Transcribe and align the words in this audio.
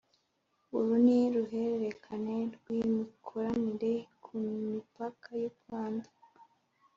Uru 0.77 0.93
ni 1.05 1.19
ruhererekane 1.33 2.37
rw’ 2.55 2.65
imikoranire 2.81 3.93
ku 4.23 4.31
mipaka 4.69 5.29
y’ 5.41 5.43
u 5.49 5.53
Rwanda 5.57 6.09